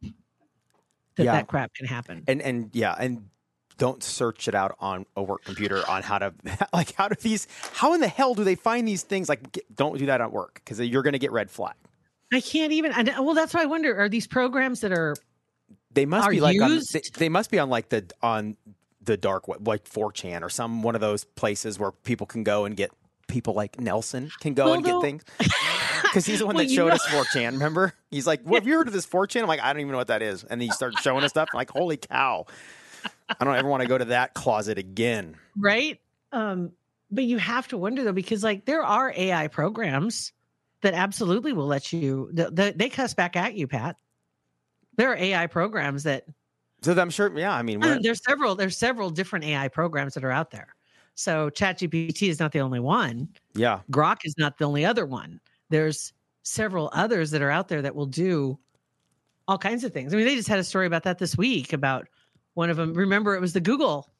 that 0.00 1.24
Yeah. 1.24 1.32
that 1.32 1.46
crap 1.46 1.74
can 1.74 1.84
happen. 1.86 2.24
And 2.26 2.40
and 2.40 2.70
yeah, 2.72 2.96
and 2.98 3.28
don't 3.76 4.02
search 4.02 4.48
it 4.48 4.54
out 4.54 4.76
on 4.80 5.04
a 5.14 5.22
work 5.22 5.44
computer 5.44 5.86
on 5.86 6.02
how 6.02 6.16
to 6.16 6.32
like 6.72 6.94
how 6.94 7.06
do 7.06 7.16
these 7.20 7.46
how 7.74 7.92
in 7.92 8.00
the 8.00 8.08
hell 8.08 8.32
do 8.32 8.44
they 8.44 8.54
find 8.54 8.88
these 8.88 9.02
things 9.02 9.28
like 9.28 9.52
get, 9.52 9.76
don't 9.76 9.98
do 9.98 10.06
that 10.06 10.22
at 10.22 10.32
work 10.32 10.62
because 10.64 10.80
you're 10.80 11.02
going 11.02 11.12
to 11.12 11.18
get 11.18 11.32
red 11.32 11.50
flag 11.50 11.74
I 12.32 12.40
can't 12.40 12.72
even. 12.72 12.92
I, 12.92 13.20
well, 13.20 13.34
that's 13.34 13.52
why 13.52 13.62
I 13.62 13.66
wonder: 13.66 13.94
are 13.98 14.08
these 14.08 14.26
programs 14.26 14.80
that 14.80 14.92
are 14.92 15.16
they 15.92 16.06
must 16.06 16.28
Are 16.28 16.30
be 16.30 16.40
like 16.40 16.58
on, 16.62 16.80
they, 16.94 17.00
they 17.18 17.28
must 17.28 17.50
be 17.50 17.58
on 17.58 17.68
like 17.68 17.90
the 17.90 18.10
on 18.22 18.56
the 19.08 19.16
dark 19.16 19.48
web 19.48 19.66
like 19.66 19.84
4chan 19.84 20.42
or 20.42 20.48
some 20.48 20.82
one 20.82 20.94
of 20.94 21.00
those 21.00 21.24
places 21.24 21.78
where 21.78 21.90
people 21.92 22.26
can 22.26 22.44
go 22.44 22.64
and 22.64 22.76
get 22.76 22.90
people 23.26 23.52
like 23.54 23.78
Nelson 23.80 24.30
can 24.40 24.54
go 24.54 24.66
Well, 24.66 24.74
and 24.74 24.84
get 24.84 25.00
things 25.02 25.22
because 26.02 26.24
he's 26.26 26.38
the 26.38 26.46
one 26.46 26.54
Well, 26.56 26.64
that 26.64 26.70
showed 26.72 26.88
know- 26.88 26.94
us 26.94 27.06
4chan 27.06 27.52
remember 27.52 27.92
he's 28.10 28.26
like 28.26 28.40
well, 28.44 28.54
have 28.54 28.66
you 28.66 28.74
heard 28.74 28.86
of 28.86 28.92
this 28.94 29.06
4chan 29.06 29.42
I'm 29.42 29.48
like 29.48 29.60
I 29.60 29.72
don't 29.72 29.80
even 29.80 29.92
know 29.92 29.98
what 29.98 30.06
that 30.08 30.22
is 30.22 30.44
and 30.44 30.60
then 30.60 30.68
he 30.68 30.70
started 30.72 30.98
showing 31.00 31.24
us 31.24 31.30
stuff 31.30 31.48
I'm 31.52 31.58
like 31.58 31.70
holy 31.70 31.96
cow 31.98 32.46
I 33.38 33.44
don't 33.44 33.54
ever 33.56 33.68
want 33.68 33.82
to 33.82 33.88
go 33.88 33.98
to 33.98 34.06
that 34.06 34.34
closet 34.34 34.78
again 34.78 35.36
right? 35.56 36.00
Um, 36.32 36.72
but 37.10 37.24
you 37.24 37.38
have 37.38 37.68
to 37.68 37.78
wonder 37.78 38.04
though, 38.04 38.12
because 38.12 38.42
like 38.44 38.64
there 38.66 38.82
are 38.84 39.12
AI 39.16 39.48
programs 39.48 40.32
that 40.82 40.94
absolutely 40.94 41.52
will 41.54 41.66
let 41.66 41.92
you. 41.92 42.30
th- 42.36 42.54
th- 42.54 42.74
They 42.76 42.88
cuss 42.90 43.14
back 43.14 43.34
at 43.34 43.54
you, 43.54 43.66
Pat. 43.66 43.96
There 44.96 45.10
are 45.10 45.16
AI 45.16 45.46
programs 45.46 46.02
that 46.04 46.24
so 46.82 46.98
I'm 46.98 47.10
sure 47.10 47.36
yeah 47.38 47.54
I 47.54 47.62
mean 47.62 47.80
there's 47.80 48.22
several 48.22 48.54
there's 48.54 48.76
several 48.76 49.10
different 49.10 49.44
AI 49.44 49.68
programs 49.68 50.14
that 50.14 50.24
are 50.24 50.30
out 50.30 50.50
there. 50.50 50.74
So 51.14 51.50
ChatGPT 51.50 52.28
is 52.28 52.38
not 52.38 52.52
the 52.52 52.60
only 52.60 52.80
one. 52.80 53.28
yeah 53.54 53.80
Grok 53.90 54.18
is 54.24 54.34
not 54.38 54.58
the 54.58 54.64
only 54.64 54.84
other 54.84 55.06
one. 55.06 55.40
There's 55.68 56.12
several 56.42 56.90
others 56.92 57.30
that 57.32 57.42
are 57.42 57.50
out 57.50 57.68
there 57.68 57.82
that 57.82 57.94
will 57.94 58.06
do 58.06 58.58
all 59.48 59.58
kinds 59.58 59.82
of 59.82 59.92
things. 59.92 60.12
I 60.12 60.16
mean, 60.16 60.26
they 60.26 60.36
just 60.36 60.48
had 60.48 60.58
a 60.58 60.64
story 60.64 60.86
about 60.86 61.02
that 61.04 61.18
this 61.18 61.36
week 61.36 61.72
about 61.72 62.06
one 62.54 62.70
of 62.70 62.76
them. 62.76 62.92
Remember, 62.94 63.34
it 63.34 63.40
was 63.40 63.52
the 63.52 63.60
Google, 63.60 64.10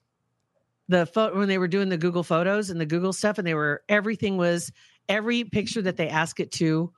the 0.88 1.06
photo 1.06 1.38
when 1.38 1.48
they 1.48 1.58
were 1.58 1.68
doing 1.68 1.88
the 1.88 1.98
Google 1.98 2.22
photos 2.22 2.70
and 2.70 2.80
the 2.80 2.86
Google 2.86 3.12
stuff, 3.12 3.38
and 3.38 3.46
they 3.46 3.54
were 3.54 3.82
everything 3.88 4.36
was 4.36 4.72
every 5.08 5.44
picture 5.44 5.82
that 5.82 5.96
they 5.96 6.08
asked 6.08 6.40
it 6.40 6.50
to 6.52 6.92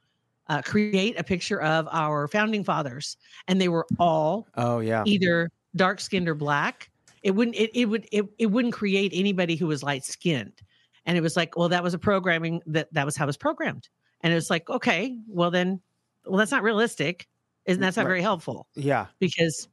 uh, 0.51 0.61
create 0.63 1.19
a 1.19 1.23
picture 1.23 1.63
of 1.63 1.89
our 1.93 2.27
founding 2.27 2.65
fathers, 2.65 3.17
and 3.47 3.61
they 3.61 3.69
were 3.69 3.87
all 3.99 4.49
oh 4.57 4.81
yeah 4.81 5.05
either 5.07 5.49
dark 5.77 6.01
skinned 6.01 6.29
or 6.29 6.35
black. 6.35 6.91
It 7.23 7.31
wouldn't 7.31 7.57
it, 7.57 7.71
it 7.73 7.87
would 7.87 8.07
it, 8.11 8.27
it 8.39 8.47
wouldn't 8.47 8.75
create 8.75 9.13
anybody 9.15 9.55
who 9.55 9.69
was 9.69 9.83
light 9.83 10.05
skinned. 10.05 10.61
And 11.07 11.17
it 11.17 11.23
was 11.23 11.37
like, 11.37 11.57
well, 11.57 11.69
that 11.71 11.83
was 11.83 11.95
a 11.95 11.99
programming 11.99 12.63
that 12.67 12.93
that 12.93 13.07
was 13.07 13.17
how 13.17 13.25
it 13.25 13.29
was 13.29 13.37
programmed. 13.37 13.89
And 14.23 14.33
it 14.33 14.37
was 14.37 14.51
like, 14.51 14.69
okay, 14.69 15.17
well 15.29 15.51
then, 15.51 15.81
well, 16.27 16.37
that's 16.37 16.51
not 16.51 16.63
realistic. 16.63 17.27
Isn't 17.65 17.81
that's 17.81 17.97
not 17.97 18.07
very 18.07 18.23
helpful 18.23 18.67
yeah 18.75 19.07
because 19.21 19.69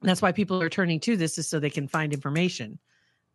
that's 0.00 0.22
why 0.22 0.32
people 0.32 0.62
are 0.62 0.70
turning 0.70 0.98
to 1.00 1.16
this 1.16 1.36
is 1.36 1.46
so 1.46 1.60
they 1.60 1.70
can 1.70 1.88
find 1.88 2.14
information, 2.14 2.78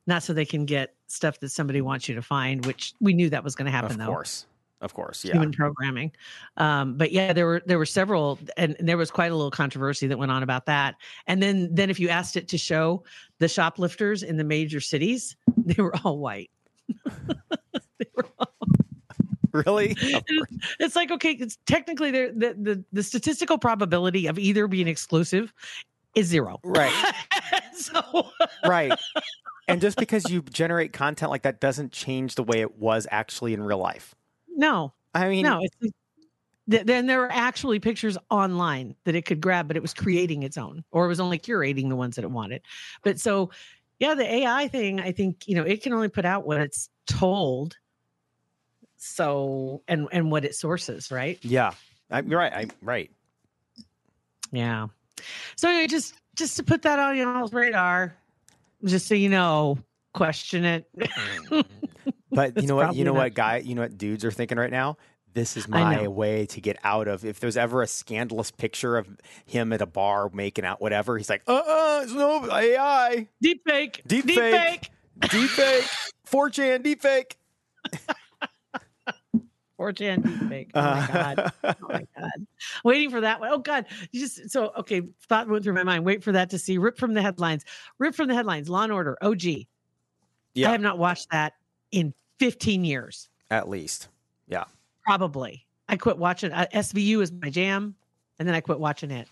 not 0.08 0.24
so 0.24 0.34
they 0.34 0.46
can 0.46 0.66
get 0.66 0.96
stuff 1.08 1.40
that 1.42 1.50
somebody 1.50 1.82
wants 1.82 2.10
you 2.10 2.16
to 2.16 2.22
find, 2.24 2.66
which 2.66 2.94
we 3.00 3.14
knew 3.14 3.30
that 3.30 3.44
was 3.44 3.54
going 3.54 3.66
to 3.66 3.72
happen 3.72 3.98
though. 3.98 4.06
of 4.06 4.08
though 4.08 4.14
course 4.14 4.46
of 4.82 4.94
course 4.94 5.24
yeah 5.24 5.34
human 5.34 5.52
programming. 5.52 6.12
Um, 6.58 6.98
but 6.98 7.12
yeah, 7.12 7.34
there 7.34 7.46
were 7.46 7.62
there 7.66 7.78
were 7.78 7.86
several, 7.86 8.40
and, 8.58 8.76
and 8.80 8.88
there 8.90 8.98
was 8.98 9.10
quite 9.12 9.32
a 9.32 9.36
little 9.36 9.52
controversy 9.52 10.08
that 10.08 10.18
went 10.18 10.32
on 10.32 10.44
about 10.44 10.66
that. 10.66 10.96
And 11.28 11.42
then 11.42 11.70
then 11.74 11.90
if 11.90 12.00
you 12.00 12.10
asked 12.10 12.36
it 12.36 12.48
to 12.50 12.58
show 12.58 13.04
the 13.40 13.48
shoplifters 13.48 14.24
in 14.24 14.38
the 14.38 14.44
major 14.44 14.80
cities, 14.80 15.36
they 15.58 15.82
were 15.82 15.96
all 16.04 16.18
white. 16.20 16.52
They 18.00 18.08
were 18.16 18.28
all- 18.40 18.48
really 19.54 19.96
it's 20.80 20.96
like 20.96 21.12
okay, 21.12 21.32
it's 21.34 21.58
technically 21.66 22.10
the, 22.10 22.56
the 22.58 22.84
the 22.92 23.04
statistical 23.04 23.58
probability 23.58 24.26
of 24.28 24.40
either 24.40 24.68
being 24.68 24.88
exclusive 24.88 25.54
is 26.16 26.26
zero. 26.28 26.60
right 26.64 27.14
so 27.74 28.02
right 28.66 28.94
and 29.68 29.82
just 29.82 29.98
because 29.98 30.30
you 30.30 30.42
generate 30.42 30.94
content 30.94 31.30
like 31.32 31.42
that 31.44 31.60
doesn't 31.60 31.92
change 31.92 32.36
the 32.36 32.44
way 32.44 32.62
it 32.62 32.78
was 32.78 33.06
actually 33.12 33.54
in 33.54 33.62
real 33.62 33.78
life 33.78 34.16
no, 34.56 34.94
i 35.14 35.28
mean 35.30 35.44
no, 35.44 35.60
it's 35.62 35.94
th- 36.70 36.86
then 36.86 37.06
there 37.08 37.20
were 37.20 37.32
actually 37.32 37.80
pictures 37.80 38.18
online 38.30 38.96
that 39.06 39.16
it 39.16 39.26
could 39.26 39.42
grab, 39.42 39.68
but 39.68 39.76
it 39.78 39.82
was 39.82 39.94
creating 39.94 40.44
its 40.44 40.58
own, 40.58 40.84
or 40.92 41.06
it 41.06 41.08
was 41.08 41.20
only 41.20 41.38
curating 41.40 41.90
the 41.90 41.96
ones 41.96 42.16
that 42.16 42.24
it 42.24 42.32
wanted. 42.32 42.62
But 43.04 43.20
so, 43.20 43.50
yeah, 44.00 44.14
the 44.16 44.26
AI 44.26 44.68
thing, 44.68 45.00
I 45.00 45.12
think 45.12 45.48
you 45.48 45.56
know, 45.56 45.64
it 45.64 45.84
can 45.84 45.94
only 45.94 46.10
put 46.10 46.26
out 46.26 46.46
what 46.46 46.60
it's 46.60 46.90
told. 47.08 47.76
So, 48.98 49.82
and 49.88 50.08
and 50.12 50.32
what 50.32 50.46
it 50.46 50.56
sources, 50.56 51.12
right? 51.12 51.40
yeah 51.42 51.72
I, 52.12 52.22
you're 52.22 52.38
right 52.38 52.54
i'm 52.54 52.72
right 52.82 53.10
Yeah. 54.52 54.88
So 55.56 55.70
anyway, 55.70 55.88
just 55.88 56.16
just 56.36 56.58
to 56.58 56.64
put 56.64 56.82
that 56.84 57.00
on 57.00 57.18
y'all's 57.18 57.54
radar, 57.54 58.16
just 58.84 59.08
so 59.08 59.16
you 59.16 59.30
know, 59.30 59.78
question 60.14 60.66
it. 60.66 60.88
Mm. 60.98 61.66
but 62.32 62.62
you 62.62 62.68
know 62.68 62.76
what 62.76 62.96
you 62.96 63.04
know 63.04 63.14
what 63.14 63.34
guy 63.34 63.58
you 63.58 63.76
know 63.76 63.82
what 63.82 63.98
dudes 63.98 64.24
are 64.26 64.32
thinking 64.32 64.58
right 64.58 64.72
now 64.72 64.98
this 65.34 65.56
is 65.56 65.68
my 65.68 66.08
way 66.08 66.46
to 66.46 66.60
get 66.60 66.78
out 66.84 67.08
of 67.08 67.24
if 67.24 67.40
there's 67.40 67.58
ever 67.58 67.82
a 67.82 67.88
scandalous 67.88 68.52
picture 68.52 68.98
of 68.98 69.08
him 69.46 69.72
at 69.72 69.82
a 69.82 69.86
bar 69.86 70.30
making 70.34 70.66
out 70.66 70.82
whatever 70.82 71.18
he's 71.18 71.30
like 71.30 71.42
uh-uh 71.48 72.02
it's 72.04 72.14
no 72.14 72.46
ai 72.52 73.28
Deep 73.42 73.62
fake. 73.66 74.02
Deep 74.08 74.26
Deep 74.26 74.36
fake. 74.36 74.90
fake. 75.22 75.32
deep 75.32 75.50
fake 75.50 75.86
4chan 76.30 76.84
deep 76.84 77.02
fake 77.02 77.38
4chan 79.80 80.24
deep 80.40 80.50
fake. 80.50 80.72
Oh 80.76 80.82
my 80.82 81.00
uh. 81.00 81.08
god. 81.08 81.54
Oh 81.64 81.74
my 81.90 82.08
god. 82.18 82.48
Waiting 82.84 83.10
for 83.10 83.22
that 83.22 83.40
one. 83.40 83.50
Oh 83.52 83.58
god. 83.58 83.86
You 84.12 84.20
just 84.20 84.52
so 84.52 84.72
okay. 84.78 85.02
Thought 85.28 85.48
went 85.50 85.64
through 85.64 85.74
my 85.74 85.84
mind. 85.84 86.06
Wait 86.06 86.24
for 86.24 86.32
that 86.32 86.52
to 86.52 86.60
see. 86.60 86.78
Rip 86.78 86.98
from 86.98 87.14
the 87.14 87.22
headlines. 87.22 87.66
Rip 87.98 88.14
from 88.14 88.28
the 88.28 88.36
headlines. 88.36 88.70
Law 88.70 88.84
and 88.84 88.92
Order. 88.92 89.18
OG. 89.22 89.44
yeah 90.54 90.70
I 90.70 90.72
have 90.72 90.82
not 90.82 90.98
watched 91.00 91.32
that 91.32 91.54
in 91.92 92.14
15 92.42 92.84
years. 92.84 93.30
at 93.52 93.70
least 93.70 94.08
yeah 94.48 94.64
Probably. 95.06 95.66
I 95.90 95.98
quit 95.98 96.18
watching. 96.18 96.52
Uh, 96.52 96.68
SVU 96.74 97.22
is 97.22 97.32
my 97.32 97.50
jam, 97.50 97.96
and 98.40 98.48
then 98.48 98.56
I 98.56 98.62
quit 98.62 98.80
watching 98.80 99.12
it. 99.12 99.28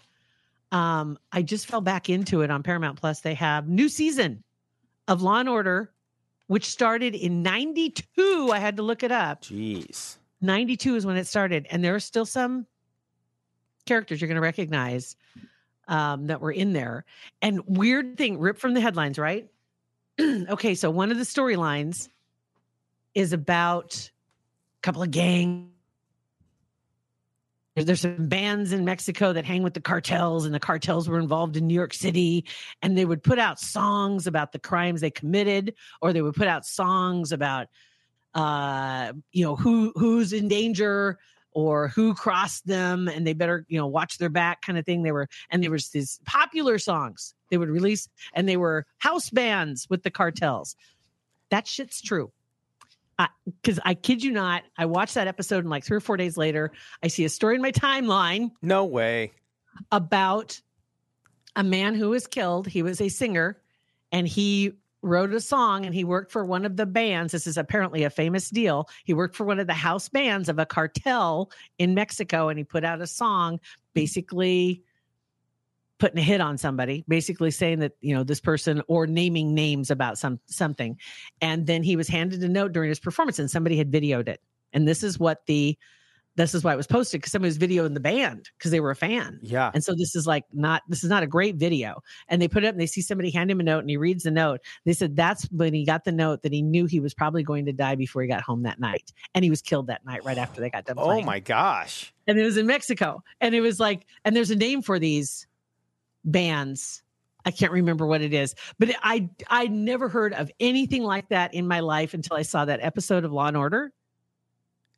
Um, 0.72 1.18
I 1.32 1.42
just 1.42 1.68
fell 1.68 1.80
back 1.80 2.10
into 2.10 2.42
it 2.42 2.50
on 2.52 2.64
Paramount 2.64 3.00
Plus. 3.00 3.22
They 3.22 3.36
have 3.36 3.70
new 3.70 3.88
season 3.88 4.44
of 5.08 5.22
Law 5.22 5.40
and 5.40 5.48
Order, 5.48 5.92
which 6.48 6.66
started 6.66 7.14
in 7.16 7.44
'92. 7.44 8.50
I 8.52 8.60
had 8.60 8.78
to 8.78 8.84
look 8.84 9.04
it 9.04 9.12
up. 9.12 9.42
jeez 9.44 10.18
92 10.42 10.96
is 10.96 11.06
when 11.06 11.18
it 11.18 11.28
started 11.28 11.68
and 11.70 11.84
there 11.84 11.96
are 11.96 12.00
still 12.00 12.26
some 12.26 12.66
characters 13.86 14.22
you're 14.22 14.28
going 14.28 14.36
to 14.36 14.42
recognize 14.42 15.16
um, 15.88 16.28
that 16.28 16.42
were 16.42 16.52
in 16.52 16.74
there 16.74 17.06
and 17.42 17.62
weird 17.66 18.18
thing 18.18 18.40
ripped 18.40 18.60
from 18.60 18.74
the 18.74 18.82
headlines 18.82 19.18
right 19.20 19.48
okay 20.22 20.76
so 20.76 20.90
one 20.90 21.12
of 21.12 21.18
the 21.18 21.24
storylines 21.24 22.08
is 23.14 23.34
about 23.34 24.12
a 24.80 24.82
couple 24.82 25.02
of 25.02 25.12
gangs. 25.12 25.70
there's, 27.76 28.02
some 28.02 28.28
bands 28.28 28.72
in 28.72 28.84
mexico 28.86 29.34
that 29.34 29.46
hang 29.46 29.64
with 29.64 29.74
the 29.74 29.82
cartels 29.82 30.46
and 30.46 30.54
the 30.54 30.60
cartels 30.60 31.08
were 31.08 31.20
involved 31.20 31.56
in 31.56 31.66
new 31.68 31.74
york 31.74 31.94
city 31.94 32.46
and 32.82 32.98
they 32.98 33.06
would 33.06 33.24
put 33.24 33.40
out 33.40 33.60
songs 33.60 34.28
about 34.28 34.52
the 34.52 34.60
crimes 34.60 35.02
they 35.02 35.12
committed 35.12 35.74
or 36.02 36.12
they 36.12 36.22
would 36.22 36.36
put 36.36 36.48
out 36.48 36.66
songs 36.66 37.32
about 37.32 37.68
uh 38.36 39.14
you 39.32 39.44
know 39.44 39.56
who 39.56 39.92
who's 39.96 40.34
in 40.34 40.48
danger 40.48 41.18
or 41.52 41.88
who 41.90 42.14
crossed 42.14 42.66
them 42.68 43.08
and 43.08 43.26
they 43.26 43.34
better 43.34 43.66
you 43.68 43.78
know 43.78 43.88
watch 43.88 44.18
their 44.18 44.30
back 44.30 44.62
kind 44.62 44.78
of 44.78 44.86
thing. 44.86 45.04
They 45.04 45.12
were 45.12 45.28
and 45.50 45.64
there 45.64 45.72
was 45.72 45.90
these 45.90 46.20
popular 46.26 46.78
songs 46.78 47.34
they 47.50 47.58
would 47.58 47.70
release 47.70 48.08
and 48.34 48.48
they 48.48 48.58
were 48.58 48.86
house 49.00 49.30
bands 49.30 49.88
with 49.90 50.04
the 50.04 50.12
cartels. 50.12 50.76
That 51.50 51.68
shit's 51.68 52.02
true 52.02 52.32
because 53.62 53.80
I, 53.84 53.94
kid 53.96 54.24
you 54.24 54.32
not 54.32 54.64
i 54.78 54.86
watched 54.86 55.16
that 55.16 55.28
episode 55.28 55.60
and 55.60 55.70
like 55.70 55.84
three 55.84 55.98
or 55.98 56.02
four 56.02 56.16
days 56.18 56.38
later 56.38 56.72
i 57.04 57.08
see 57.08 57.26
a 57.26 57.30
story 57.30 57.56
in 57.56 57.62
my 57.62 57.72
timeline 57.72 58.52
no 58.62 58.86
way 58.86 59.32
about 59.92 60.62
a 61.56 61.64
man 61.64 61.96
who 61.96 62.10
was 62.10 62.28
killed. 62.28 62.68
He 62.68 62.82
was 62.82 63.02
a 63.02 63.10
singer 63.10 63.62
and 64.12 64.28
he 64.28 64.74
wrote 65.02 65.34
a 65.34 65.40
song 65.40 65.86
and 65.86 65.96
he 65.96 66.04
worked 66.04 66.32
for 66.32 66.44
one 66.44 66.66
of 66.66 66.76
the 66.76 66.86
bands. 66.86 67.32
This 67.32 67.48
is 67.48 67.58
apparently 67.58 68.04
a 68.04 68.10
famous 68.10 68.50
deal. 68.50 68.90
He 69.06 69.14
worked 69.14 69.36
for 69.36 69.46
one 69.46 69.60
of 69.60 69.68
the 69.68 69.74
house 69.74 70.10
bands 70.10 70.50
of 70.50 70.60
a 70.60 70.66
cartel 70.66 71.52
in 71.78 71.94
Mexico 71.94 72.50
and 72.50 72.58
he 72.58 72.64
put 72.64 72.84
out 72.84 73.02
a 73.02 73.08
song 73.08 73.60
basically 73.94 74.84
putting 76.00 76.18
a 76.18 76.24
hit 76.24 76.42
on 76.42 76.58
somebody, 76.58 77.04
basically 77.08 77.52
saying 77.52 77.80
that, 77.80 77.92
you 78.02 78.16
know, 78.16 78.24
this 78.24 78.40
person 78.40 78.82
or 78.88 79.06
naming 79.06 79.54
names 79.54 79.92
about 79.92 80.18
some 80.18 80.40
something. 80.48 80.98
And 81.42 81.68
then 81.68 81.84
he 81.84 81.96
was 81.96 82.08
handed 82.08 82.42
a 82.44 82.50
note 82.50 82.72
during 82.72 82.90
his 82.90 83.00
performance 83.00 83.38
and 83.38 83.52
somebody 83.52 83.78
had 83.78 83.92
videoed 83.92 84.28
it. 84.28 84.42
And 84.74 84.88
this 84.88 85.04
is 85.04 85.20
what 85.20 85.46
the 85.46 85.78
this 86.36 86.56
is 86.56 86.64
why 86.64 86.72
it 86.72 86.78
was 86.78 86.88
posted 86.88 87.20
because 87.20 87.34
somebody 87.34 87.50
was 87.50 87.58
videoing 87.58 87.94
the 87.94 88.00
band 88.00 88.50
because 88.58 88.72
they 88.72 88.80
were 88.80 88.92
a 88.92 88.96
fan. 88.96 89.40
yeah 89.42 89.72
And 89.74 89.84
so 89.84 89.94
this 89.94 90.16
is 90.16 90.26
like 90.26 90.46
not 90.54 90.84
this 90.88 91.04
is 91.04 91.10
not 91.10 91.22
a 91.22 91.28
great 91.28 91.56
video. 91.56 92.02
And 92.30 92.42
they 92.42 92.48
put 92.48 92.64
it 92.64 92.68
up 92.68 92.74
and 92.74 92.80
they 92.80 92.86
see 92.86 93.02
somebody 93.02 93.30
hand 93.30 93.52
him 93.52 93.60
a 93.60 93.64
note 93.64 93.80
and 93.80 93.90
he 93.90 93.98
reads 93.98 94.24
the 94.24 94.32
note. 94.32 94.62
They 94.86 94.94
said 94.94 95.18
that's 95.18 95.44
when 95.52 95.74
he 95.74 95.86
got 95.86 96.06
the 96.06 96.14
note 96.14 96.44
that 96.44 96.54
he 96.54 96.62
knew 96.62 96.86
he 96.86 97.02
was 97.02 97.14
probably 97.14 97.44
going 97.44 97.66
to 97.66 97.74
die 97.74 97.96
before 97.96 98.22
he 98.22 98.28
got 98.30 98.42
home 98.42 98.64
that 98.64 98.80
night. 98.80 99.12
And 99.36 99.44
he 99.44 99.50
was 99.50 99.62
killed 99.62 99.88
that 99.88 100.06
night 100.06 100.24
right 100.24 100.38
after 100.38 100.62
they 100.62 100.70
got 100.70 100.86
done 100.86 100.96
oh 100.98 101.22
my 101.22 101.40
gosh 101.40 102.14
And 102.26 102.40
it 102.40 102.44
was 102.44 102.56
in 102.56 102.68
Mexico. 102.68 103.22
And 103.42 103.54
it 103.54 103.62
was 103.62 103.80
like, 103.80 104.06
and 104.24 104.34
there's 104.36 104.52
a 104.52 104.56
name 104.56 104.82
for 104.82 104.98
these 104.98 105.46
bands 106.32 107.04
I 107.46 107.52
can't 107.52 107.72
remember 107.72 108.06
what 108.06 108.22
it 108.22 108.34
is, 108.34 108.54
but 108.80 108.90
I 109.02 109.30
I 109.48 109.68
never 109.68 110.10
heard 110.10 110.34
of 110.34 110.52
anything 110.60 111.04
like 111.04 111.30
that 111.30 111.54
in 111.54 111.68
my 111.68 111.80
life 111.80 112.14
until 112.14 112.36
I 112.36 112.42
saw 112.42 112.66
that 112.66 112.82
episode 112.82 113.24
of 113.24 113.32
Law 113.32 113.48
and 113.48 113.56
Order, 113.56 113.94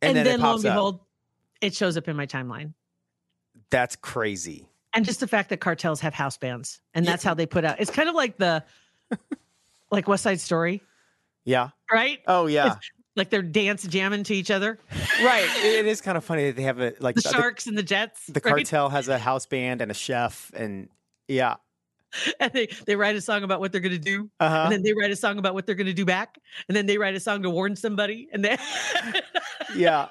And, 0.01 0.17
then, 0.17 0.25
it 0.25 0.39
lo 0.39 0.55
and 0.55 0.65
up. 0.65 0.73
behold, 0.73 0.99
it 1.61 1.75
shows 1.75 1.97
up 1.97 2.07
in 2.07 2.15
my 2.15 2.25
timeline. 2.25 2.73
That's 3.69 3.95
crazy. 3.95 4.67
And 4.93 5.05
just 5.05 5.19
the 5.19 5.27
fact 5.27 5.49
that 5.49 5.57
cartels 5.57 6.01
have 6.01 6.15
house 6.15 6.35
bands, 6.35 6.81
and 6.95 7.05
Yeah. 7.05 7.11
that's 7.11 7.23
how 7.23 7.35
they 7.35 7.45
put 7.45 7.63
out. 7.63 7.79
It's 7.79 7.91
kind 7.91 8.09
of 8.09 8.15
like 8.15 8.37
the 8.37 8.63
like 9.91 10.07
West 10.07 10.23
Side 10.23 10.39
Story, 10.41 10.81
Yeah. 11.45 11.69
right? 11.91 12.19
Oh 12.27 12.47
yeah. 12.47 12.75
Like 13.15 13.29
they're 13.29 13.41
dance 13.43 13.83
jamming 13.83 14.23
to 14.23 14.33
each 14.33 14.49
other. 14.49 14.79
right. 15.23 15.47
It 15.63 15.85
is 15.85 16.01
kind 16.01 16.17
of 16.17 16.23
funny 16.25 16.45
that 16.47 16.55
they 16.55 16.63
have 16.63 16.79
a 16.79 16.93
like 16.99 17.15
The 17.15 17.21
the, 17.21 17.29
Sharks 17.29 17.67
and 17.67 17.77
the 17.77 17.83
Jets. 17.83 18.25
the 18.25 18.41
right? 18.43 18.53
cartel 18.55 18.89
has 18.89 19.07
a 19.09 19.19
house 19.19 19.45
band 19.45 19.81
and 19.81 19.91
a 19.91 19.93
chef 19.93 20.51
and 20.55 20.89
yeah. 21.31 21.55
and 22.41 22.51
they, 22.51 22.67
they 22.85 22.95
write 22.97 23.15
a 23.15 23.21
song 23.21 23.43
about 23.43 23.61
what 23.61 23.71
they're 23.71 23.79
going 23.79 23.93
to 23.93 23.97
do 23.97 24.29
Uh-huh. 24.41 24.63
and 24.65 24.71
then 24.73 24.83
they 24.83 24.91
write 24.93 25.11
a 25.11 25.15
song 25.15 25.39
about 25.39 25.53
what 25.53 25.65
they're 25.65 25.75
going 25.75 25.87
to 25.87 25.93
do 25.93 26.03
back 26.03 26.37
and 26.67 26.75
then 26.75 26.85
they 26.85 26.97
write 26.97 27.15
a 27.15 27.19
song 27.21 27.41
to 27.41 27.49
warn 27.49 27.73
somebody 27.75 28.27
and 28.33 28.43
then 28.43 28.57
yeah. 29.75 30.07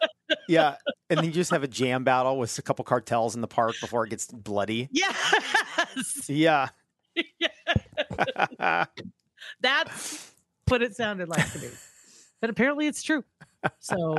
Yeah. 0.48 0.76
And 1.10 1.18
then 1.18 1.26
you 1.26 1.30
just 1.32 1.50
have 1.50 1.62
a 1.62 1.68
jam 1.68 2.02
battle 2.04 2.38
with 2.38 2.56
a 2.58 2.62
couple 2.62 2.84
cartels 2.86 3.34
in 3.34 3.42
the 3.42 3.46
park 3.48 3.74
before 3.82 4.06
it 4.06 4.10
gets 4.10 4.26
bloody. 4.28 4.88
yes 4.92 6.26
Yeah. 6.28 6.68
that's 9.60 10.32
what 10.68 10.80
it 10.82 10.94
sounded 10.96 11.28
like 11.28 11.52
to 11.52 11.58
me 11.58 11.68
but 12.40 12.48
apparently 12.48 12.86
it's 12.86 13.02
true 13.02 13.24
so 13.78 14.16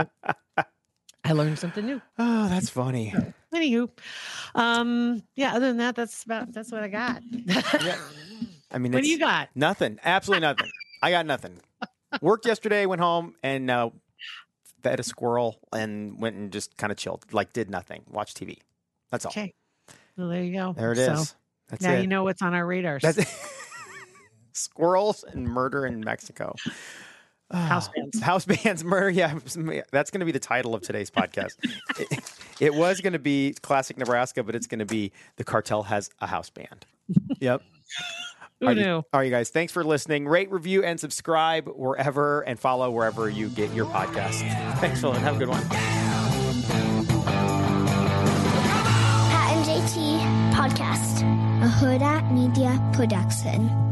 i 1.24 1.32
learned 1.32 1.58
something 1.58 1.86
new 1.86 2.02
oh, 2.20 2.48
that's 2.50 2.70
funny. 2.70 3.14
Anywho 3.54 3.90
um 4.56 5.22
yeah 5.36 5.52
other 5.56 5.68
than 5.68 5.78
that 5.78 5.96
that's 5.96 6.24
about 6.24 6.52
that's 6.54 6.72
what 6.72 6.84
i 6.84 6.88
got 6.88 7.22
Yeah. 7.32 7.98
I 8.74 8.78
mean, 8.78 8.92
what 8.94 9.04
do 9.04 9.10
you 9.10 9.20
got 9.20 9.50
nothing. 9.54 10.00
Absolutely 10.04 10.42
nothing. 10.48 10.70
I 11.04 11.12
got 11.12 11.26
nothing. 11.26 11.60
Worked 12.22 12.46
yesterday, 12.46 12.86
went 12.86 13.02
home 13.02 13.36
and 13.44 13.70
uh, 13.70 13.90
fed 14.82 15.00
a 15.02 15.04
squirrel 15.04 15.60
and 15.74 16.20
went 16.22 16.38
and 16.38 16.52
just 16.54 16.78
kind 16.78 16.90
of 16.90 16.98
chilled, 16.98 17.26
like 17.34 17.52
did 17.52 17.70
nothing, 17.70 18.04
watched 18.10 18.40
TV. 18.40 18.60
That's 19.12 19.26
all. 19.26 19.32
okay 19.32 19.54
well 20.18 20.30
there 20.30 20.44
you 20.44 20.54
go 20.54 20.74
There 20.74 20.92
it 20.94 20.98
is. 21.00 21.30
So 21.30 21.36
That's 21.70 21.82
now 21.84 21.94
it. 21.94 22.02
you 22.02 22.08
know 22.08 22.24
what's 22.24 22.42
on 22.42 22.54
our 22.54 22.66
radars 22.66 23.04
squirrels 24.54 25.24
and 25.24 25.46
murder 25.46 25.86
in 25.86 26.00
Mexico. 26.02 26.56
House 27.54 27.88
Ah, 27.90 27.92
bands. 27.96 28.20
House 28.22 28.46
bands, 28.46 28.84
murder. 28.86 29.10
Yeah, 29.10 29.38
that's 29.92 30.12
going 30.12 30.20
to 30.20 30.26
be 30.26 30.32
the 30.32 30.40
title 30.40 30.74
of 30.76 30.82
today's 30.82 31.10
podcast. 31.12 31.56
it, 32.00 32.20
it 32.60 32.74
was 32.74 33.02
going 33.02 33.14
to 33.14 33.20
be 33.20 33.54
classic 33.62 33.98
Nebraska, 33.98 34.44
but 34.44 34.56
it's 34.56 34.68
going 34.68 34.80
to 34.80 34.86
be 34.86 35.12
the 35.38 35.44
cartel 35.44 35.84
has 35.84 36.10
a 36.20 36.28
house 36.28 36.50
band. 36.50 36.86
Yep. 37.40 37.62
who 38.62 38.68
All 38.68 38.74
knew 38.76 38.82
right, 38.82 38.94
all 38.96 39.06
right, 39.14 39.24
you 39.24 39.32
guys. 39.32 39.50
Thanks 39.50 39.74
for 39.74 39.84
listening. 39.84 40.28
Rate, 40.28 40.52
review, 40.52 40.84
and 40.84 41.00
subscribe 41.00 41.68
wherever 41.68 42.42
and 42.42 42.60
follow 42.60 42.90
wherever 42.92 43.30
you 43.30 43.50
get 43.50 43.74
your 43.74 43.86
podcast. 43.88 44.40
Thanks, 44.80 45.02
Phil, 45.02 45.12
and 45.14 45.24
have 45.24 45.36
a 45.36 45.40
good 45.40 45.50
one. 45.50 45.62
Pat 49.32 49.58
and 49.58 49.66
JT 49.66 50.54
Podcast, 50.54 51.22
a 51.64 51.68
Hurrdat 51.68 52.32
Media 52.32 52.80
Production. 52.94 53.91